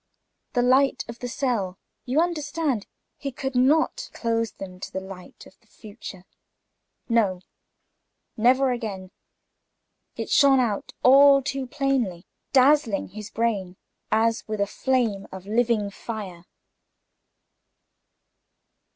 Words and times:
The 0.53 0.63
light 0.63 1.05
of 1.07 1.19
the 1.19 1.27
cell, 1.27 1.77
you 2.05 2.19
understand; 2.21 2.87
he 3.17 3.31
could 3.31 3.53
not 3.53 4.09
close 4.13 4.51
them 4.53 4.79
to 4.79 4.91
the 4.91 4.99
light 4.99 5.45
of 5.45 5.59
the 5.59 5.67
future. 5.67 6.25
No; 7.07 7.41
never 8.35 8.71
again; 8.71 9.11
it 10.15 10.31
shone 10.31 10.59
out 10.59 10.93
all 11.03 11.43
too 11.43 11.67
plainly, 11.67 12.25
dazzling 12.51 13.09
his 13.09 13.29
brain 13.29 13.77
as 14.11 14.43
with 14.47 14.59
a 14.59 14.65
flame 14.65 15.27
of 15.31 15.45
living 15.45 15.91
fire. 15.91 16.45